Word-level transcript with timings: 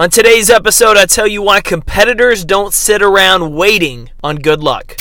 On 0.00 0.08
today's 0.08 0.48
episode, 0.48 0.96
I 0.96 1.04
tell 1.04 1.26
you 1.26 1.42
why 1.42 1.60
competitors 1.60 2.46
don't 2.46 2.72
sit 2.72 3.02
around 3.02 3.54
waiting 3.54 4.08
on 4.24 4.36
good 4.36 4.62
luck. 4.62 4.96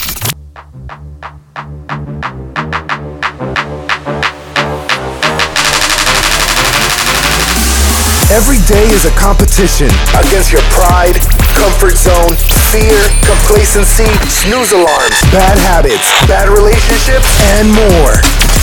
Every 8.27 8.59
day 8.67 8.91
is 8.91 9.05
a 9.05 9.11
competition 9.15 9.87
against 10.19 10.51
your 10.51 10.63
pride, 10.75 11.15
comfort 11.55 11.95
zone, 11.95 12.35
fear, 12.67 12.99
complacency, 13.23 14.11
snooze 14.27 14.73
alarms, 14.73 15.15
bad 15.31 15.57
habits, 15.59 16.11
bad 16.27 16.49
relationships, 16.49 17.39
and 17.55 17.71
more. 17.71 18.48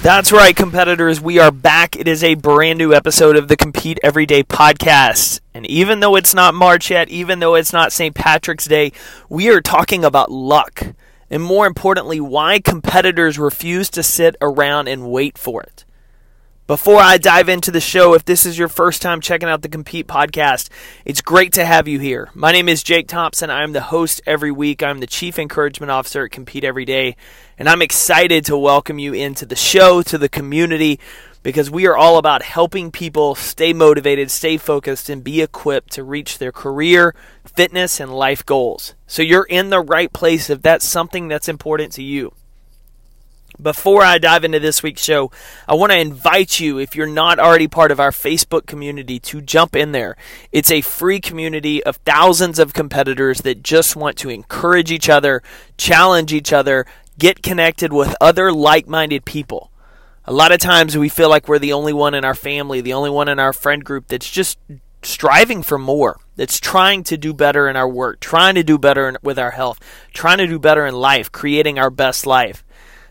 That's 0.00 0.30
right, 0.30 0.54
competitors. 0.54 1.20
We 1.20 1.40
are 1.40 1.50
back. 1.50 1.96
It 1.96 2.06
is 2.06 2.22
a 2.22 2.36
brand 2.36 2.78
new 2.78 2.94
episode 2.94 3.36
of 3.36 3.48
the 3.48 3.56
Compete 3.56 3.98
Everyday 4.02 4.44
podcast. 4.44 5.40
And 5.52 5.66
even 5.66 5.98
though 5.98 6.14
it's 6.14 6.32
not 6.32 6.54
March 6.54 6.88
yet, 6.88 7.08
even 7.08 7.40
though 7.40 7.56
it's 7.56 7.72
not 7.72 7.92
St. 7.92 8.14
Patrick's 8.14 8.66
Day, 8.66 8.92
we 9.28 9.50
are 9.50 9.60
talking 9.60 10.04
about 10.04 10.30
luck. 10.30 10.94
And 11.28 11.42
more 11.42 11.66
importantly, 11.66 12.20
why 12.20 12.60
competitors 12.60 13.40
refuse 13.40 13.90
to 13.90 14.04
sit 14.04 14.36
around 14.40 14.86
and 14.86 15.10
wait 15.10 15.36
for 15.36 15.62
it. 15.62 15.84
Before 16.68 17.00
I 17.00 17.16
dive 17.16 17.48
into 17.48 17.70
the 17.70 17.80
show, 17.80 18.12
if 18.12 18.26
this 18.26 18.44
is 18.44 18.58
your 18.58 18.68
first 18.68 19.00
time 19.00 19.22
checking 19.22 19.48
out 19.48 19.62
the 19.62 19.70
Compete 19.70 20.06
podcast, 20.06 20.68
it's 21.06 21.22
great 21.22 21.54
to 21.54 21.64
have 21.64 21.88
you 21.88 21.98
here. 21.98 22.28
My 22.34 22.52
name 22.52 22.68
is 22.68 22.82
Jake 22.82 23.08
Thompson. 23.08 23.48
I'm 23.48 23.72
the 23.72 23.80
host 23.80 24.20
every 24.26 24.52
week. 24.52 24.82
I'm 24.82 25.00
the 25.00 25.06
Chief 25.06 25.38
Encouragement 25.38 25.90
Officer 25.90 26.26
at 26.26 26.30
Compete 26.30 26.64
Every 26.64 26.84
Day, 26.84 27.16
and 27.56 27.70
I'm 27.70 27.80
excited 27.80 28.44
to 28.44 28.58
welcome 28.58 28.98
you 28.98 29.14
into 29.14 29.46
the 29.46 29.56
show, 29.56 30.02
to 30.02 30.18
the 30.18 30.28
community, 30.28 31.00
because 31.42 31.70
we 31.70 31.86
are 31.86 31.96
all 31.96 32.18
about 32.18 32.42
helping 32.42 32.90
people 32.90 33.34
stay 33.34 33.72
motivated, 33.72 34.30
stay 34.30 34.58
focused, 34.58 35.08
and 35.08 35.24
be 35.24 35.40
equipped 35.40 35.92
to 35.92 36.04
reach 36.04 36.36
their 36.36 36.52
career, 36.52 37.14
fitness, 37.46 37.98
and 37.98 38.12
life 38.12 38.44
goals. 38.44 38.92
So 39.06 39.22
you're 39.22 39.44
in 39.44 39.70
the 39.70 39.80
right 39.80 40.12
place 40.12 40.50
if 40.50 40.60
that's 40.60 40.84
something 40.84 41.28
that's 41.28 41.48
important 41.48 41.94
to 41.94 42.02
you. 42.02 42.34
Before 43.60 44.04
I 44.04 44.18
dive 44.18 44.44
into 44.44 44.60
this 44.60 44.82
week's 44.82 45.02
show, 45.02 45.32
I 45.66 45.74
want 45.74 45.90
to 45.90 45.98
invite 45.98 46.60
you, 46.60 46.78
if 46.78 46.94
you're 46.94 47.06
not 47.08 47.40
already 47.40 47.66
part 47.66 47.90
of 47.90 47.98
our 47.98 48.12
Facebook 48.12 48.66
community, 48.66 49.18
to 49.20 49.40
jump 49.40 49.74
in 49.74 49.90
there. 49.92 50.16
It's 50.52 50.70
a 50.70 50.80
free 50.80 51.18
community 51.18 51.82
of 51.82 51.96
thousands 52.04 52.60
of 52.60 52.72
competitors 52.72 53.40
that 53.40 53.64
just 53.64 53.96
want 53.96 54.16
to 54.18 54.28
encourage 54.28 54.92
each 54.92 55.08
other, 55.08 55.42
challenge 55.76 56.32
each 56.32 56.52
other, 56.52 56.86
get 57.18 57.42
connected 57.42 57.92
with 57.92 58.14
other 58.20 58.52
like 58.52 58.86
minded 58.86 59.24
people. 59.24 59.72
A 60.24 60.32
lot 60.32 60.52
of 60.52 60.60
times 60.60 60.96
we 60.96 61.08
feel 61.08 61.30
like 61.30 61.48
we're 61.48 61.58
the 61.58 61.72
only 61.72 61.92
one 61.92 62.14
in 62.14 62.24
our 62.24 62.34
family, 62.34 62.80
the 62.80 62.92
only 62.92 63.10
one 63.10 63.28
in 63.28 63.40
our 63.40 63.52
friend 63.52 63.84
group 63.84 64.06
that's 64.06 64.30
just 64.30 64.58
striving 65.02 65.62
for 65.62 65.78
more, 65.78 66.20
that's 66.36 66.60
trying 66.60 67.02
to 67.04 67.16
do 67.16 67.32
better 67.32 67.68
in 67.68 67.76
our 67.76 67.88
work, 67.88 68.20
trying 68.20 68.54
to 68.54 68.62
do 68.62 68.78
better 68.78 69.16
with 69.22 69.38
our 69.38 69.52
health, 69.52 69.80
trying 70.12 70.38
to 70.38 70.46
do 70.46 70.58
better 70.58 70.86
in 70.86 70.94
life, 70.94 71.32
creating 71.32 71.78
our 71.78 71.90
best 71.90 72.26
life. 72.26 72.62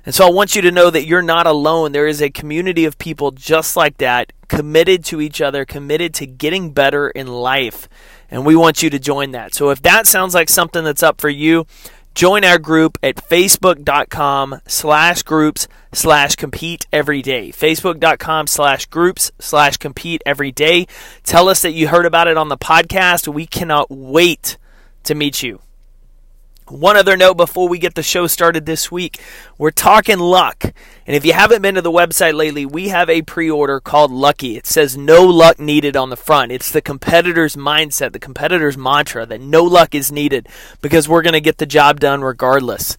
And 0.07 0.15
so 0.15 0.25
I 0.25 0.31
want 0.31 0.55
you 0.55 0.61
to 0.61 0.71
know 0.71 0.89
that 0.89 1.05
you're 1.05 1.21
not 1.21 1.47
alone. 1.47 1.91
There 1.91 2.07
is 2.07 2.21
a 2.21 2.29
community 2.29 2.85
of 2.85 2.97
people 2.97 3.31
just 3.31 3.75
like 3.75 3.97
that, 3.97 4.31
committed 4.47 5.03
to 5.07 5.19
each 5.19 5.41
other, 5.41 5.65
committed 5.65 6.13
to 6.13 6.25
getting 6.25 6.71
better 6.71 7.09
in 7.09 7.27
life. 7.27 7.89
And 8.31 8.45
we 8.45 8.55
want 8.55 8.81
you 8.81 8.89
to 8.89 8.99
join 8.99 9.31
that. 9.31 9.53
So 9.53 9.69
if 9.69 9.81
that 9.81 10.07
sounds 10.07 10.33
like 10.33 10.47
something 10.47 10.85
that's 10.85 11.03
up 11.03 11.19
for 11.19 11.27
you, 11.27 11.67
join 12.15 12.45
our 12.45 12.57
group 12.57 12.97
at 13.03 13.17
facebook.com 13.17 14.61
slash 14.65 15.23
groups 15.23 15.67
slash 15.91 16.35
compete 16.37 16.87
every 16.91 17.21
day 17.21 17.51
facebook.com 17.51 18.47
slash 18.47 18.87
groups 18.87 19.31
slash 19.37 19.77
compete 19.77 20.23
every 20.25 20.51
day 20.51 20.87
tell 21.23 21.47
us 21.47 21.61
that 21.61 21.73
you 21.73 21.89
heard 21.89 22.07
about 22.07 22.27
it 22.27 22.35
on 22.35 22.49
the 22.49 22.57
podcast 22.57 23.27
we 23.27 23.45
cannot 23.45 23.91
wait 23.91 24.57
to 25.03 25.13
meet 25.13 25.43
you 25.43 25.61
one 26.71 26.97
other 26.97 27.17
note 27.17 27.35
before 27.35 27.67
we 27.67 27.79
get 27.79 27.95
the 27.95 28.03
show 28.03 28.27
started 28.27 28.65
this 28.65 28.91
week 28.91 29.19
we're 29.57 29.71
talking 29.71 30.19
luck. 30.19 30.63
And 30.63 31.15
if 31.15 31.25
you 31.25 31.33
haven't 31.33 31.61
been 31.61 31.75
to 31.75 31.81
the 31.81 31.91
website 31.91 32.33
lately, 32.33 32.65
we 32.65 32.89
have 32.89 33.09
a 33.09 33.21
pre 33.21 33.49
order 33.49 33.79
called 33.79 34.11
Lucky. 34.11 34.57
It 34.57 34.67
says 34.67 34.97
no 34.97 35.25
luck 35.25 35.59
needed 35.59 35.95
on 35.95 36.09
the 36.09 36.17
front. 36.17 36.51
It's 36.51 36.71
the 36.71 36.81
competitor's 36.81 37.55
mindset, 37.55 38.11
the 38.11 38.19
competitor's 38.19 38.77
mantra 38.77 39.25
that 39.25 39.41
no 39.41 39.63
luck 39.63 39.95
is 39.95 40.11
needed 40.11 40.47
because 40.81 41.09
we're 41.09 41.21
going 41.21 41.33
to 41.33 41.41
get 41.41 41.57
the 41.57 41.65
job 41.65 41.99
done 41.99 42.21
regardless. 42.21 42.97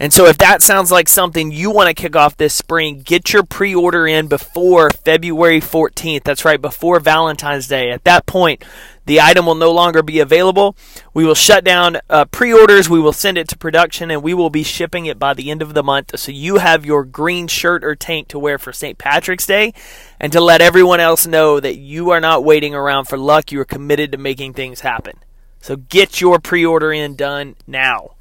And 0.00 0.14
so, 0.14 0.24
if 0.24 0.38
that 0.38 0.62
sounds 0.62 0.90
like 0.90 1.10
something 1.10 1.52
you 1.52 1.70
want 1.70 1.88
to 1.88 1.94
kick 1.94 2.16
off 2.16 2.34
this 2.34 2.54
spring, 2.54 3.02
get 3.04 3.34
your 3.34 3.42
pre 3.42 3.74
order 3.74 4.06
in 4.06 4.28
before 4.28 4.88
February 4.88 5.60
14th. 5.60 6.24
That's 6.24 6.42
right, 6.42 6.60
before 6.60 7.00
Valentine's 7.00 7.68
Day. 7.68 7.90
At 7.90 8.04
that 8.04 8.24
point, 8.24 8.64
the 9.04 9.20
item 9.20 9.44
will 9.44 9.54
no 9.54 9.70
longer 9.70 10.02
be 10.02 10.18
available. 10.18 10.74
We 11.12 11.26
will 11.26 11.34
shut 11.34 11.64
down 11.64 11.98
uh, 12.08 12.24
pre 12.24 12.50
orders, 12.50 12.88
we 12.88 12.98
will 12.98 13.12
send 13.12 13.36
it 13.36 13.46
to 13.48 13.58
production, 13.58 14.10
and 14.10 14.22
we 14.22 14.32
will 14.32 14.48
be 14.48 14.62
shipping 14.62 15.04
it 15.04 15.18
by 15.18 15.34
the 15.34 15.50
end 15.50 15.60
of 15.60 15.74
the 15.74 15.82
month. 15.82 16.18
So, 16.18 16.32
you 16.32 16.56
have 16.56 16.86
your 16.86 17.04
green 17.04 17.46
shirt 17.46 17.84
or 17.84 17.94
tank 17.94 18.28
to 18.28 18.38
wear 18.38 18.58
for 18.58 18.72
St. 18.72 18.96
Patrick's 18.96 19.44
Day, 19.44 19.74
and 20.18 20.32
to 20.32 20.40
let 20.40 20.62
everyone 20.62 21.00
else 21.00 21.26
know 21.26 21.60
that 21.60 21.76
you 21.76 22.08
are 22.08 22.20
not 22.20 22.42
waiting 22.42 22.74
around 22.74 23.04
for 23.04 23.18
luck. 23.18 23.52
You 23.52 23.60
are 23.60 23.66
committed 23.66 24.12
to 24.12 24.18
making 24.18 24.54
things 24.54 24.80
happen. 24.80 25.18
So, 25.60 25.76
get 25.76 26.22
your 26.22 26.38
pre 26.38 26.64
order 26.64 26.90
in 26.90 27.16
done 27.16 27.56
now. 27.66 28.12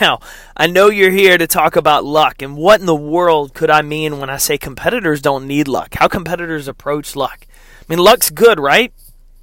Now, 0.00 0.18
I 0.56 0.66
know 0.66 0.90
you're 0.90 1.12
here 1.12 1.38
to 1.38 1.46
talk 1.46 1.76
about 1.76 2.04
luck, 2.04 2.42
and 2.42 2.56
what 2.56 2.80
in 2.80 2.86
the 2.86 2.94
world 2.94 3.54
could 3.54 3.70
I 3.70 3.82
mean 3.82 4.18
when 4.18 4.28
I 4.28 4.36
say 4.36 4.58
competitors 4.58 5.22
don't 5.22 5.46
need 5.46 5.68
luck? 5.68 5.94
How 5.94 6.08
competitors 6.08 6.66
approach 6.66 7.14
luck? 7.14 7.46
I 7.48 7.84
mean, 7.88 8.00
luck's 8.00 8.30
good, 8.30 8.58
right? 8.58 8.92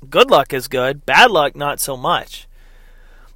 Good 0.10 0.30
luck 0.30 0.52
is 0.54 0.68
good, 0.68 1.06
bad 1.06 1.32
luck, 1.32 1.56
not 1.56 1.80
so 1.80 1.96
much. 1.96 2.48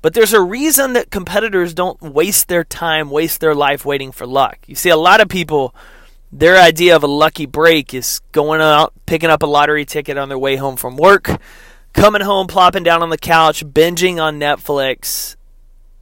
But 0.02 0.14
there's 0.14 0.34
a 0.34 0.42
reason 0.42 0.94
that 0.94 1.10
competitors 1.10 1.74
don't 1.74 2.02
waste 2.02 2.50
their 2.50 2.66
time, 2.66 3.10
waste 3.10 3.40
their 3.40 3.56
life 3.56 3.86
waiting 3.86 4.12
for 4.12 4.28
luck. 4.28 4.60
You 4.68 4.76
see, 4.76 4.90
a 4.90 4.98
lot 4.98 5.22
of 5.22 5.30
people, 5.30 5.74
their 6.30 6.58
idea 6.58 6.96
of 6.96 7.04
a 7.04 7.08
lucky 7.08 7.46
break 7.46 7.94
is 7.94 8.20
going 8.34 8.60
out, 8.60 8.94
picking 9.06 9.30
up 9.30 9.44
a 9.44 9.48
lottery 9.48 9.86
ticket 9.86 10.18
on 10.18 10.28
their 10.28 10.38
way 10.38 10.58
home 10.58 10.76
from 10.76 10.98
work, 10.98 11.40
coming 11.94 12.22
home, 12.22 12.48
plopping 12.48 12.84
down 12.84 13.02
on 13.02 13.10
the 13.10 13.18
couch, 13.18 13.66
binging 13.66 14.22
on 14.22 14.40
Netflix, 14.40 15.38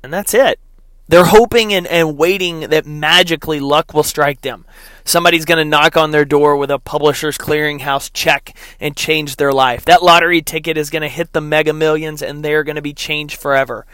and 0.02 0.12
that's 0.12 0.34
it. 0.34 0.60
They're 1.08 1.26
hoping 1.26 1.74
and, 1.74 1.86
and 1.86 2.18
waiting 2.18 2.62
that 2.62 2.86
magically 2.86 3.60
luck 3.60 3.94
will 3.94 4.04
strike 4.04 4.42
them. 4.42 4.66
Somebody's 5.04 5.46
going 5.46 5.60
to 5.60 5.70
knock 5.70 5.96
on 5.96 6.10
their 6.10 6.26
door 6.26 6.58
with 6.58 6.72
a 6.72 6.80
publisher's 6.80 7.38
clearinghouse 7.38 8.10
check 8.12 8.58
and 8.80 8.98
change 8.98 9.36
their 9.36 9.52
life. 9.52 9.86
That 9.86 10.02
lottery 10.02 10.42
ticket 10.42 10.78
is 10.78 10.90
going 10.90 11.04
to 11.04 11.08
hit 11.08 11.32
the 11.32 11.42
mega 11.42 11.74
millions 11.74 12.24
and 12.24 12.44
they're 12.44 12.64
going 12.64 12.76
to 12.76 12.82
be 12.82 12.94
changed 12.94 13.40
forever. 13.40 13.86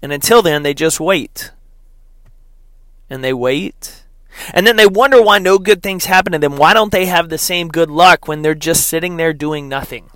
And 0.00 0.10
until 0.10 0.40
then, 0.40 0.62
they 0.62 0.72
just 0.72 0.98
wait. 0.98 1.52
And 3.10 3.22
they 3.22 3.34
wait. 3.34 4.04
And 4.54 4.66
then 4.66 4.76
they 4.76 4.86
wonder 4.86 5.20
why 5.20 5.38
no 5.38 5.58
good 5.58 5.82
things 5.82 6.06
happen 6.06 6.32
to 6.32 6.38
them. 6.38 6.56
Why 6.56 6.72
don't 6.72 6.92
they 6.92 7.06
have 7.06 7.28
the 7.28 7.38
same 7.38 7.68
good 7.68 7.90
luck 7.90 8.26
when 8.26 8.40
they're 8.40 8.54
just 8.54 8.86
sitting 8.86 9.18
there 9.18 9.34
doing 9.34 9.68
nothing? 9.68 10.10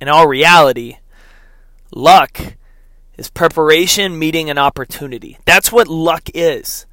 In 0.00 0.08
all 0.08 0.26
reality, 0.26 0.96
luck 1.92 2.56
is 3.16 3.30
preparation 3.30 4.18
meeting 4.18 4.50
an 4.50 4.58
opportunity. 4.58 5.38
That's 5.44 5.70
what 5.70 5.88
luck 5.88 6.28
is. 6.34 6.86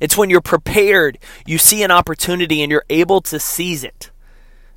It's 0.00 0.16
when 0.16 0.30
you're 0.30 0.40
prepared, 0.40 1.18
you 1.46 1.58
see 1.58 1.82
an 1.82 1.90
opportunity, 1.90 2.62
and 2.62 2.70
you're 2.70 2.84
able 2.90 3.20
to 3.22 3.38
seize 3.38 3.84
it. 3.84 4.10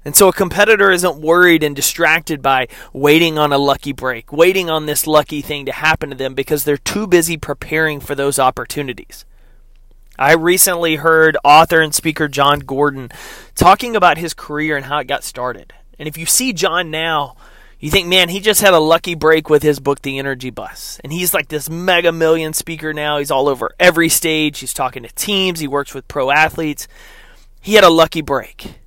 And 0.05 0.15
so 0.15 0.29
a 0.29 0.33
competitor 0.33 0.89
isn't 0.89 1.19
worried 1.19 1.63
and 1.63 1.75
distracted 1.75 2.41
by 2.41 2.69
waiting 2.93 3.37
on 3.37 3.51
a 3.51 3.57
lucky 3.57 3.91
break, 3.91 4.31
waiting 4.31 4.69
on 4.69 4.85
this 4.85 5.05
lucky 5.05 5.41
thing 5.41 5.65
to 5.65 5.73
happen 5.73 6.11
to 6.11 6.15
them 6.15 6.33
because 6.33 6.63
they're 6.63 6.77
too 6.77 7.07
busy 7.07 7.35
preparing 7.35 7.99
for 7.99 8.15
those 8.15 8.39
opportunities. 8.39 9.25
I 10.17 10.33
recently 10.33 10.95
heard 10.95 11.37
author 11.43 11.81
and 11.81 11.93
speaker 11.93 12.27
Jon 12.27 12.59
Gordon 12.59 13.11
talking 13.53 13.95
about 13.95 14.17
his 14.17 14.33
career 14.33 14.77
and 14.77 14.85
how 14.85 14.99
it 14.99 15.07
got 15.07 15.25
started. 15.25 15.73
And 15.99 16.07
if 16.07 16.17
you 16.17 16.25
see 16.25 16.53
John 16.53 16.89
now, 16.89 17.35
you 17.79 17.91
think, 17.91 18.07
man, 18.07 18.29
he 18.29 18.39
just 18.39 18.61
had 18.61 18.73
a 18.73 18.79
lucky 18.79 19.13
break 19.13 19.49
with 19.49 19.61
his 19.61 19.79
book, 19.79 20.01
The 20.01 20.17
Energy 20.17 20.49
Bus. 20.49 20.99
And 21.03 21.13
he's 21.13 21.33
like 21.33 21.49
this 21.49 21.69
mega 21.69 22.11
million 22.11 22.53
speaker 22.53 22.93
now. 22.93 23.19
He's 23.19 23.31
all 23.31 23.47
over 23.47 23.71
every 23.79 24.09
stage. 24.09 24.59
He's 24.59 24.73
talking 24.73 25.03
to 25.03 25.09
teams. 25.09 25.59
He 25.59 25.67
works 25.67 25.93
with 25.93 26.07
pro 26.07 26.31
athletes. 26.31 26.87
He 27.61 27.75
had 27.75 27.83
a 27.83 27.89
lucky 27.89 28.21
break. 28.21 28.79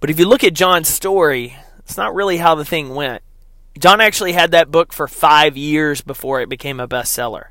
But 0.00 0.10
if 0.10 0.18
you 0.18 0.28
look 0.28 0.44
at 0.44 0.54
Jon's 0.54 0.88
story, 0.88 1.56
It's 1.88 1.96
not 1.96 2.14
really 2.14 2.36
how 2.36 2.54
the 2.54 2.66
thing 2.66 2.94
went. 2.94 3.22
John 3.78 4.02
actually 4.02 4.32
had 4.32 4.50
that 4.50 4.70
book 4.70 4.92
for 4.92 5.08
five 5.08 5.56
years 5.56 6.02
before 6.02 6.42
it 6.42 6.50
became 6.50 6.80
a 6.80 6.86
bestseller. 6.86 7.46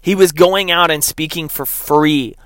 He 0.00 0.14
was 0.14 0.30
going 0.30 0.70
out 0.70 0.92
and 0.92 1.02
speaking 1.02 1.48
for 1.48 1.66
free 1.66 2.36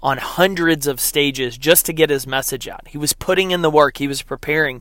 on 0.00 0.18
hundreds 0.18 0.86
of 0.86 1.00
stages 1.00 1.58
just 1.58 1.84
to 1.86 1.92
get 1.92 2.10
his 2.10 2.28
message 2.28 2.68
out. 2.68 2.86
He 2.86 2.98
was 2.98 3.12
putting 3.12 3.50
in 3.50 3.62
the 3.62 3.70
work, 3.70 3.96
he 3.96 4.06
was 4.06 4.22
preparing. 4.22 4.80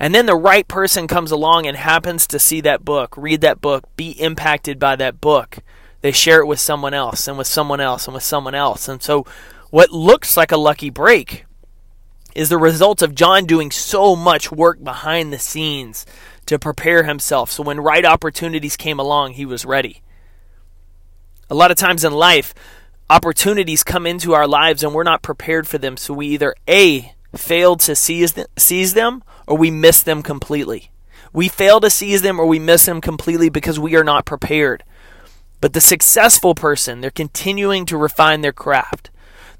And 0.00 0.14
then 0.14 0.26
the 0.26 0.36
right 0.36 0.66
person 0.68 1.08
comes 1.08 1.30
along 1.30 1.66
and 1.66 1.76
happens 1.76 2.26
to 2.28 2.38
see 2.38 2.60
that 2.60 2.84
book, 2.84 3.16
read 3.16 3.40
that 3.40 3.60
book, 3.60 3.84
be 3.96 4.10
impacted 4.10 4.78
by 4.78 4.96
that 4.96 5.20
book. 5.20 5.58
They 6.00 6.12
share 6.12 6.40
it 6.40 6.46
with 6.46 6.60
someone 6.60 6.94
else 6.94 7.26
and 7.26 7.36
with 7.36 7.48
someone 7.48 7.80
else 7.80 8.06
and 8.06 8.14
with 8.14 8.22
someone 8.22 8.54
else. 8.54 8.88
And 8.88 9.02
so 9.02 9.26
what 9.70 9.90
looks 9.90 10.36
like 10.36 10.52
a 10.52 10.56
lucky 10.56 10.90
break 10.90 11.44
is 12.34 12.48
the 12.48 12.58
result 12.58 13.02
of 13.02 13.16
Jon 13.16 13.46
doing 13.46 13.72
so 13.72 14.14
much 14.14 14.52
work 14.52 14.82
behind 14.82 15.32
the 15.32 15.38
scenes 15.38 16.06
to 16.46 16.58
prepare 16.58 17.02
himself. 17.02 17.50
So 17.50 17.64
when 17.64 17.80
right 17.80 18.04
opportunities 18.04 18.76
came 18.76 19.00
along, 19.00 19.32
he 19.32 19.44
was 19.44 19.64
ready. 19.64 20.02
A 21.50 21.54
lot 21.54 21.72
of 21.72 21.76
times 21.76 22.04
in 22.04 22.12
life, 22.12 22.54
opportunities 23.10 23.82
come 23.82 24.06
into 24.06 24.34
our 24.34 24.46
lives 24.46 24.84
and 24.84 24.94
we're 24.94 25.02
not 25.02 25.22
prepared 25.22 25.66
for 25.66 25.78
them. 25.78 25.96
So 25.96 26.14
we 26.14 26.28
either 26.28 26.54
A, 26.68 27.14
fail 27.36 27.76
to 27.76 27.94
seize 27.94 28.32
them, 28.32 28.46
seize 28.56 28.94
them 28.94 29.22
or 29.46 29.56
we 29.56 29.70
miss 29.70 30.02
them 30.02 30.22
completely. 30.22 30.90
We 31.32 31.48
fail 31.48 31.80
to 31.80 31.90
seize 31.90 32.22
them 32.22 32.40
or 32.40 32.46
we 32.46 32.58
miss 32.58 32.86
them 32.86 33.00
completely 33.00 33.48
because 33.48 33.78
we 33.78 33.96
are 33.96 34.04
not 34.04 34.24
prepared. 34.24 34.84
But 35.60 35.72
the 35.72 35.80
successful 35.80 36.54
person, 36.54 37.00
they're 37.00 37.10
continuing 37.10 37.84
to 37.86 37.96
refine 37.96 38.40
their 38.40 38.52
craft. 38.52 39.10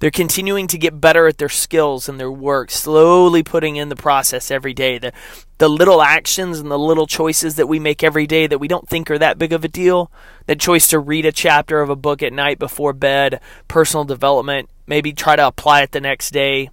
They're 0.00 0.11
continuing 0.12 0.69
to 0.69 0.79
get 0.79 1.00
better 1.00 1.26
at 1.26 1.38
their 1.38 1.49
skills 1.49 2.09
and 2.09 2.20
their 2.20 2.31
work, 2.31 2.70
slowly 2.70 3.43
putting 3.43 3.75
in 3.75 3.88
the 3.88 3.97
process 3.97 4.49
every 4.49 4.73
day. 4.73 4.99
The, 4.99 5.12
the 5.59 5.69
little 5.69 6.00
actions 6.00 6.61
and 6.61 6.70
the 6.70 6.79
little 6.79 7.09
choices 7.09 7.56
that 7.56 7.67
we 7.67 7.81
make 7.81 8.05
every 8.05 8.26
day 8.26 8.47
that 8.47 8.61
we 8.61 8.69
don't 8.69 8.88
think 8.88 9.11
are 9.11 9.19
that 9.19 9.38
big 9.38 9.53
of 9.53 9.65
a 9.65 9.69
deal. 9.69 10.12
That 10.47 10.61
choice 10.61 10.87
to 10.88 11.00
read 11.00 11.26
a 11.26 11.32
chapter 11.32 11.81
of 11.81 11.91
a 11.91 11.97
book 11.97 12.23
at 12.23 12.32
night 12.32 12.61
before 12.61 12.93
bed, 12.93 13.41
personal 13.67 14.05
development, 14.05 14.70
maybe 14.87 15.12
try 15.12 15.35
to 15.35 15.49
apply 15.49 15.82
it 15.82 15.91
the 15.91 16.00
next 16.00 16.31
day. 16.31 16.70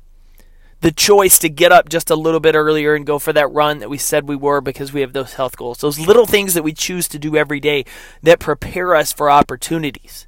The 0.85 0.91
choice 0.91 1.39
to 1.39 1.49
get 1.49 1.71
up 1.71 1.89
just 1.89 2.11
a 2.11 2.15
little 2.15 2.39
bit 2.39 2.53
earlier 2.53 2.93
and 2.93 3.07
go 3.07 3.17
for 3.17 3.33
that 3.33 3.51
run 3.51 3.79
that 3.79 3.89
we 3.89 3.97
said 3.97 4.27
we 4.27 4.35
were 4.35 4.61
because 4.61 4.93
we 4.93 5.01
have 5.01 5.13
those 5.13 5.33
health 5.33 5.57
goals. 5.57 5.79
Those 5.79 5.97
little 5.97 6.27
things 6.27 6.53
that 6.53 6.61
we 6.61 6.73
choose 6.73 7.07
to 7.07 7.17
do 7.17 7.35
every 7.35 7.59
day 7.59 7.85
that 8.21 8.39
prepare 8.39 8.93
us 8.93 9.11
for 9.11 9.27
opportunities. 9.27 10.27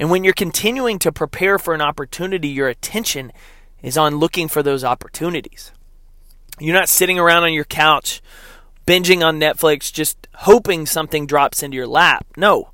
And 0.00 0.10
when 0.10 0.24
you're 0.24 0.32
continuing 0.32 0.98
to 1.00 1.12
prepare 1.12 1.58
for 1.58 1.74
an 1.74 1.82
opportunity, 1.82 2.48
your 2.48 2.68
attention 2.68 3.32
is 3.82 3.98
on 3.98 4.16
looking 4.16 4.48
for 4.48 4.62
those 4.62 4.82
opportunities. 4.82 5.72
You're 6.58 6.72
not 6.72 6.88
sitting 6.88 7.18
around 7.18 7.42
on 7.42 7.52
your 7.52 7.64
couch 7.64 8.22
binging 8.86 9.22
on 9.22 9.38
Netflix 9.38 9.92
just 9.92 10.26
hoping 10.36 10.86
something 10.86 11.26
drops 11.26 11.62
into 11.62 11.76
your 11.76 11.86
lap. 11.86 12.26
No, 12.34 12.70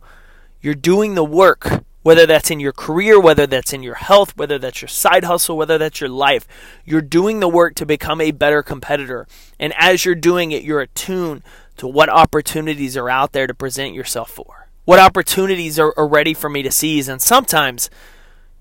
you're 0.60 0.76
doing 0.76 1.16
the 1.16 1.24
work, 1.24 1.82
whether 2.02 2.26
that's 2.26 2.50
in 2.50 2.60
your 2.60 2.72
career, 2.72 3.20
whether 3.20 3.46
that's 3.46 3.72
in 3.72 3.82
your 3.82 3.94
health, 3.94 4.36
whether 4.36 4.58
that's 4.58 4.82
your 4.82 4.88
side 4.88 5.24
hustle, 5.24 5.56
whether 5.56 5.78
that's 5.78 6.00
your 6.00 6.10
life. 6.10 6.46
You're 6.84 7.00
doing 7.00 7.40
the 7.40 7.48
work 7.48 7.74
to 7.76 7.86
become 7.86 8.20
a 8.20 8.30
better 8.32 8.62
competitor. 8.62 9.26
And 9.58 9.72
as 9.76 10.04
you're 10.04 10.14
doing 10.14 10.52
it, 10.52 10.64
you're 10.64 10.80
attuned 10.80 11.42
to 11.76 11.86
what 11.86 12.08
opportunities 12.08 12.96
are 12.96 13.08
out 13.08 13.32
there 13.32 13.46
to 13.46 13.54
present 13.54 13.94
yourself 13.94 14.30
for 14.30 14.62
what 14.84 14.98
opportunities 14.98 15.78
are, 15.78 15.94
are 15.96 16.08
ready 16.08 16.34
for 16.34 16.48
me 16.48 16.62
to 16.62 16.70
seize. 16.70 17.08
And 17.08 17.20
sometimes 17.20 17.90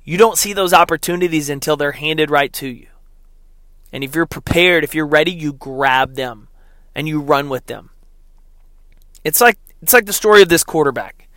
you 0.04 0.18
don't 0.18 0.38
see 0.38 0.54
those 0.54 0.74
opportunities 0.74 1.50
until 1.50 1.78
they're 1.78 1.94
handed 1.94 2.30
right 2.30 2.52
to 2.54 2.68
you. 2.68 2.88
And 3.92 4.04
if 4.04 4.16
you're 4.16 4.26
prepared, 4.26 4.84
if 4.84 4.96
you're 4.96 5.08
ready, 5.08 5.32
you 5.32 5.54
grab 5.54 6.16
them 6.16 6.48
and 6.96 7.08
you 7.08 7.20
run 7.20 7.50
with 7.50 7.66
them. 7.66 7.90
It's 9.24 9.42
like 9.42 9.58
it's 9.82 9.94
like 9.94 10.06
the 10.06 10.14
story 10.14 10.42
of 10.42 10.50
this 10.50 10.64
quarterback. 10.64 11.28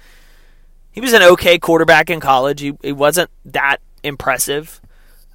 He 0.94 1.02
was 1.02 1.12
an 1.12 1.22
okay 1.22 1.58
quarterback 1.58 2.08
in 2.08 2.20
college. 2.20 2.60
He, 2.60 2.72
he 2.82 2.92
wasn't 2.92 3.30
that 3.44 3.78
impressive. 4.02 4.80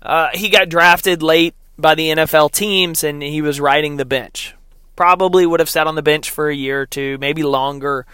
Uh, 0.01 0.29
he 0.33 0.49
got 0.49 0.69
drafted 0.69 1.21
late 1.21 1.53
by 1.77 1.93
the 1.93 2.09
NFL 2.09 2.51
teams, 2.51 3.03
and 3.03 3.21
he 3.21 3.43
was 3.43 3.59
riding 3.59 3.97
the 3.97 4.05
bench. 4.05 4.55
Probably 4.95 5.45
would 5.45 5.59
have 5.59 5.69
sat 5.69 5.85
on 5.85 5.95
the 5.95 6.01
bench 6.01 6.31
for 6.31 6.49
a 6.49 6.55
year 6.55 6.81
or 6.81 6.85
two, 6.87 7.17
maybe 7.19 7.43
longer 7.43 8.07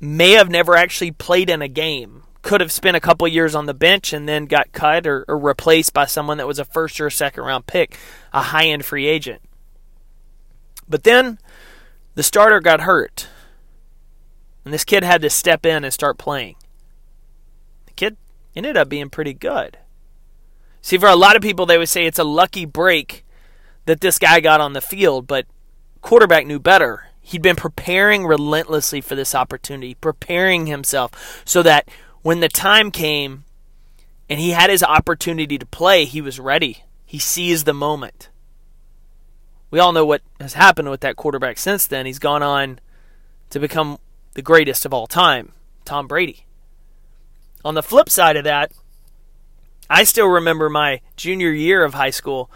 may 0.00 0.32
have 0.32 0.50
never 0.50 0.76
actually 0.76 1.10
played 1.10 1.50
in 1.50 1.62
a 1.62 1.68
game. 1.68 2.22
Could 2.42 2.60
have 2.60 2.72
spent 2.72 2.96
a 2.96 3.00
couple 3.00 3.26
years 3.26 3.54
on 3.54 3.66
the 3.66 3.74
bench 3.74 4.12
and 4.12 4.28
then 4.28 4.44
got 4.44 4.72
cut 4.72 5.06
or, 5.06 5.24
or 5.26 5.38
replaced 5.38 5.92
by 5.92 6.06
someone 6.06 6.38
that 6.38 6.46
was 6.46 6.58
a 6.58 6.64
first 6.64 7.00
or 7.00 7.10
second 7.10 7.42
round 7.44 7.66
pick, 7.66 7.98
a 8.32 8.42
high 8.42 8.66
end 8.66 8.84
free 8.84 9.06
agent. 9.06 9.42
But 10.88 11.02
then 11.02 11.38
the 12.14 12.22
starter 12.22 12.60
got 12.60 12.82
hurt. 12.82 13.28
And 14.64 14.72
this 14.72 14.84
kid 14.84 15.02
had 15.02 15.22
to 15.22 15.30
step 15.30 15.64
in 15.64 15.84
and 15.84 15.92
start 15.92 16.18
playing. 16.18 16.56
Kid 17.96 18.16
ended 18.54 18.76
up 18.76 18.88
being 18.88 19.10
pretty 19.10 19.34
good. 19.34 19.78
See, 20.80 20.98
for 20.98 21.08
a 21.08 21.16
lot 21.16 21.34
of 21.34 21.42
people, 21.42 21.66
they 21.66 21.78
would 21.78 21.88
say 21.88 22.06
it's 22.06 22.18
a 22.18 22.24
lucky 22.24 22.64
break 22.64 23.24
that 23.86 24.00
this 24.00 24.18
guy 24.18 24.40
got 24.40 24.60
on 24.60 24.72
the 24.72 24.80
field, 24.80 25.26
but 25.26 25.46
quarterback 26.00 26.46
knew 26.46 26.60
better. 26.60 27.06
He'd 27.20 27.42
been 27.42 27.56
preparing 27.56 28.24
relentlessly 28.24 29.00
for 29.00 29.16
this 29.16 29.34
opportunity, 29.34 29.94
preparing 29.94 30.66
himself 30.66 31.42
so 31.44 31.62
that 31.64 31.88
when 32.22 32.38
the 32.40 32.48
time 32.48 32.92
came 32.92 33.44
and 34.28 34.38
he 34.38 34.50
had 34.50 34.70
his 34.70 34.82
opportunity 34.82 35.58
to 35.58 35.66
play, 35.66 36.04
he 36.04 36.20
was 36.20 36.38
ready. 36.38 36.84
He 37.04 37.18
seized 37.18 37.66
the 37.66 37.74
moment. 37.74 38.28
We 39.70 39.80
all 39.80 39.92
know 39.92 40.06
what 40.06 40.22
has 40.38 40.54
happened 40.54 40.90
with 40.90 41.00
that 41.00 41.16
quarterback 41.16 41.58
since 41.58 41.86
then. 41.86 42.06
He's 42.06 42.20
gone 42.20 42.42
on 42.42 42.78
to 43.50 43.58
become 43.58 43.98
the 44.34 44.42
greatest 44.42 44.86
of 44.86 44.94
all 44.94 45.08
time, 45.08 45.52
Tom 45.84 46.06
Brady. 46.06 46.45
On 47.66 47.74
the 47.74 47.82
flip 47.82 48.08
side 48.08 48.36
of 48.36 48.44
that, 48.44 48.70
I 49.90 50.04
still 50.04 50.28
remember 50.28 50.70
my 50.70 51.00
junior 51.16 51.50
year 51.50 51.82
of 51.82 51.94
high 51.94 52.10
school 52.10 52.48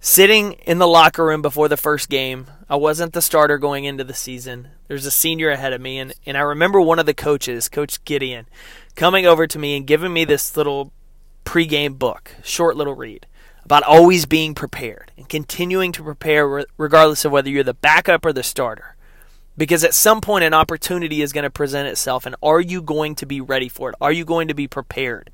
sitting 0.00 0.54
in 0.54 0.78
the 0.78 0.88
locker 0.88 1.24
room 1.24 1.42
before 1.42 1.68
the 1.68 1.76
first 1.76 2.08
game 2.08 2.48
I 2.68 2.74
wasn't 2.74 3.12
the 3.12 3.22
starter 3.22 3.56
going 3.56 3.84
into 3.84 4.02
the 4.02 4.14
season. 4.14 4.66
There's 4.88 5.06
a 5.06 5.12
senior 5.12 5.50
ahead 5.50 5.72
of 5.72 5.80
me, 5.80 6.00
and, 6.00 6.12
and 6.26 6.36
I 6.36 6.40
remember 6.40 6.80
one 6.80 6.98
of 6.98 7.06
the 7.06 7.14
coaches, 7.14 7.68
Coach 7.68 8.04
Gideon, 8.04 8.46
coming 8.96 9.26
over 9.26 9.46
to 9.46 9.60
me 9.60 9.76
and 9.76 9.86
giving 9.86 10.12
me 10.12 10.24
this 10.24 10.56
little 10.56 10.90
pregame 11.44 11.96
book, 11.96 12.34
short 12.42 12.76
little 12.76 12.96
read 12.96 13.26
about 13.64 13.84
always 13.84 14.26
being 14.26 14.56
prepared 14.56 15.12
and 15.16 15.28
continuing 15.28 15.92
to 15.92 16.02
prepare 16.02 16.64
regardless 16.76 17.24
of 17.24 17.30
whether 17.30 17.48
you're 17.48 17.62
the 17.62 17.74
backup 17.74 18.26
or 18.26 18.32
the 18.32 18.42
starter. 18.42 18.96
Because 19.58 19.82
at 19.82 19.92
some 19.92 20.20
point, 20.20 20.44
an 20.44 20.54
opportunity 20.54 21.20
is 21.20 21.32
going 21.32 21.42
to 21.42 21.50
present 21.50 21.88
itself, 21.88 22.24
and 22.24 22.36
are 22.42 22.60
you 22.60 22.80
going 22.80 23.16
to 23.16 23.26
be 23.26 23.40
ready 23.40 23.68
for 23.68 23.90
it? 23.90 23.96
Are 24.00 24.12
you 24.12 24.24
going 24.24 24.46
to 24.48 24.54
be 24.54 24.68
prepared? 24.68 25.30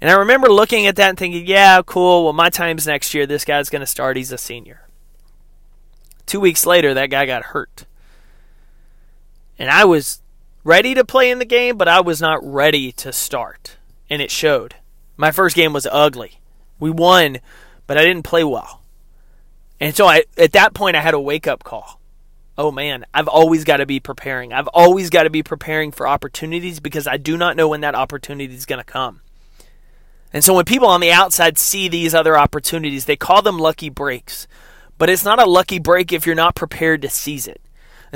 And 0.00 0.08
I 0.08 0.14
remember 0.14 0.48
looking 0.48 0.86
at 0.86 0.96
that 0.96 1.10
and 1.10 1.18
thinking, 1.18 1.46
yeah, 1.46 1.82
cool. 1.84 2.24
Well, 2.24 2.32
my 2.32 2.48
time's 2.48 2.86
next 2.86 3.12
year. 3.12 3.26
This 3.26 3.44
guy's 3.44 3.68
going 3.68 3.80
to 3.80 3.86
start. 3.86 4.16
He's 4.16 4.32
a 4.32 4.38
senior. 4.38 4.88
Two 6.24 6.40
weeks 6.40 6.64
later, 6.64 6.94
that 6.94 7.10
guy 7.10 7.26
got 7.26 7.44
hurt. 7.44 7.84
And 9.58 9.70
I 9.70 9.84
was 9.84 10.22
ready 10.64 10.94
to 10.94 11.04
play 11.04 11.30
in 11.30 11.38
the 11.38 11.44
game, 11.44 11.76
but 11.76 11.88
I 11.88 12.00
was 12.00 12.22
not 12.22 12.42
ready 12.42 12.90
to 12.92 13.12
start. 13.12 13.76
And 14.08 14.22
it 14.22 14.30
showed. 14.30 14.76
My 15.18 15.30
first 15.30 15.56
game 15.56 15.74
was 15.74 15.86
ugly. 15.92 16.40
We 16.78 16.90
won, 16.90 17.38
but 17.86 17.98
I 17.98 18.04
didn't 18.04 18.24
play 18.24 18.44
well. 18.44 18.82
And 19.78 19.94
so 19.94 20.06
I, 20.06 20.24
at 20.38 20.52
that 20.52 20.72
point, 20.72 20.96
I 20.96 21.02
had 21.02 21.14
a 21.14 21.20
wake 21.20 21.46
up 21.46 21.62
call. 21.62 22.00
Oh 22.58 22.70
man, 22.70 23.04
I've 23.12 23.28
always 23.28 23.64
got 23.64 23.78
to 23.78 23.86
be 23.86 24.00
preparing. 24.00 24.52
I've 24.52 24.68
always 24.68 25.10
got 25.10 25.24
to 25.24 25.30
be 25.30 25.42
preparing 25.42 25.92
for 25.92 26.08
opportunities 26.08 26.80
because 26.80 27.06
I 27.06 27.18
do 27.18 27.36
not 27.36 27.56
know 27.56 27.68
when 27.68 27.82
that 27.82 27.94
opportunity 27.94 28.54
is 28.54 28.64
going 28.64 28.78
to 28.78 28.84
come. 28.84 29.20
And 30.32 30.42
so 30.42 30.54
when 30.54 30.64
people 30.64 30.88
on 30.88 31.00
the 31.00 31.12
outside 31.12 31.58
see 31.58 31.88
these 31.88 32.14
other 32.14 32.36
opportunities, 32.36 33.04
they 33.04 33.16
call 33.16 33.42
them 33.42 33.58
lucky 33.58 33.90
breaks. 33.90 34.46
But 34.98 35.10
it's 35.10 35.24
not 35.24 35.40
a 35.40 35.46
lucky 35.46 35.78
break 35.78 36.12
if 36.12 36.24
you're 36.24 36.34
not 36.34 36.54
prepared 36.54 37.02
to 37.02 37.10
seize 37.10 37.46
it. 37.46 37.60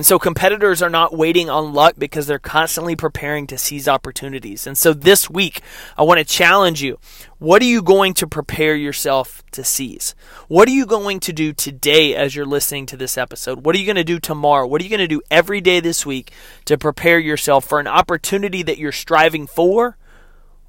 And 0.00 0.06
so 0.06 0.18
competitors 0.18 0.80
are 0.80 0.88
not 0.88 1.14
waiting 1.14 1.50
on 1.50 1.74
luck 1.74 1.96
because 1.98 2.26
they're 2.26 2.38
constantly 2.38 2.96
preparing 2.96 3.46
to 3.48 3.58
seize 3.58 3.86
opportunities. 3.86 4.66
And 4.66 4.78
so 4.78 4.94
this 4.94 5.28
week, 5.28 5.60
I 5.94 6.04
want 6.04 6.16
to 6.16 6.24
challenge 6.24 6.80
you. 6.80 6.98
What 7.38 7.60
are 7.60 7.66
you 7.66 7.82
going 7.82 8.14
to 8.14 8.26
prepare 8.26 8.74
yourself 8.74 9.44
to 9.50 9.62
seize? 9.62 10.14
What 10.48 10.68
are 10.68 10.72
you 10.72 10.86
going 10.86 11.20
to 11.20 11.34
do 11.34 11.52
today 11.52 12.16
as 12.16 12.34
you're 12.34 12.46
listening 12.46 12.86
to 12.86 12.96
this 12.96 13.18
episode? 13.18 13.66
What 13.66 13.76
are 13.76 13.78
you 13.78 13.84
going 13.84 13.96
to 13.96 14.02
do 14.02 14.18
tomorrow? 14.18 14.66
What 14.66 14.80
are 14.80 14.84
you 14.84 14.88
going 14.88 15.00
to 15.00 15.06
do 15.06 15.20
every 15.30 15.60
day 15.60 15.80
this 15.80 16.06
week 16.06 16.32
to 16.64 16.78
prepare 16.78 17.18
yourself 17.18 17.66
for 17.66 17.78
an 17.78 17.86
opportunity 17.86 18.62
that 18.62 18.78
you're 18.78 18.92
striving 18.92 19.46
for 19.46 19.98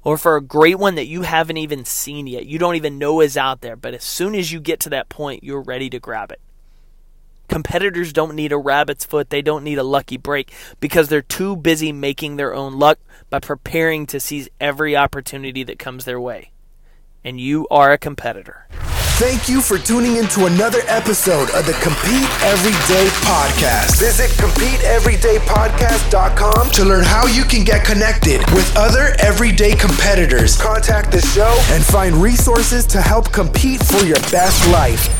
or 0.04 0.18
for 0.18 0.36
a 0.36 0.42
great 0.42 0.78
one 0.78 0.96
that 0.96 1.06
you 1.06 1.22
haven't 1.22 1.56
even 1.56 1.86
seen 1.86 2.26
yet. 2.26 2.44
You 2.44 2.58
don't 2.58 2.76
even 2.76 2.98
know 2.98 3.22
is 3.22 3.38
out 3.38 3.62
there, 3.62 3.76
but 3.76 3.94
as 3.94 4.04
soon 4.04 4.34
as 4.34 4.52
you 4.52 4.60
get 4.60 4.78
to 4.80 4.90
that 4.90 5.08
point, 5.08 5.42
you're 5.42 5.62
ready 5.62 5.88
to 5.88 5.98
grab 5.98 6.32
it. 6.32 6.40
Competitors 7.52 8.12
don't 8.14 8.34
need 8.34 8.50
a 8.50 8.56
rabbit's 8.56 9.04
foot, 9.04 9.28
they 9.28 9.42
don't 9.42 9.62
need 9.62 9.76
a 9.76 9.82
lucky 9.82 10.16
break 10.16 10.50
because 10.80 11.08
they're 11.08 11.20
too 11.20 11.54
busy 11.54 11.92
making 11.92 12.36
their 12.36 12.54
own 12.54 12.78
luck 12.78 12.98
by 13.28 13.40
preparing 13.40 14.06
to 14.06 14.18
seize 14.18 14.48
every 14.58 14.96
opportunity 14.96 15.62
that 15.62 15.78
comes 15.78 16.06
their 16.06 16.18
way. 16.18 16.50
And 17.22 17.38
you 17.38 17.68
are 17.70 17.92
a 17.92 17.98
competitor. 17.98 18.66
Thank 19.20 19.50
you 19.50 19.60
for 19.60 19.76
tuning 19.76 20.16
into 20.16 20.46
another 20.46 20.78
episode 20.86 21.50
of 21.50 21.66
the 21.66 21.74
Compete 21.74 22.26
Everyday 22.42 23.08
Podcast. 23.20 23.98
Visit 23.98 24.30
CompeteEverydayPodcast.com 24.40 26.70
to 26.70 26.84
learn 26.86 27.04
how 27.04 27.26
you 27.26 27.44
can 27.44 27.64
get 27.64 27.84
connected 27.84 28.40
with 28.52 28.74
other 28.78 29.14
everyday 29.18 29.76
competitors, 29.76 30.56
contact 30.56 31.12
the 31.12 31.20
show, 31.20 31.54
and 31.68 31.84
find 31.84 32.16
resources 32.16 32.86
to 32.86 33.02
help 33.02 33.30
compete 33.30 33.84
for 33.84 34.06
your 34.06 34.16
best 34.32 34.66
life. 34.72 35.10